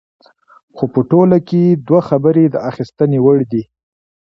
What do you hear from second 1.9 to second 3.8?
خبرې د اخیستنې وړ دي.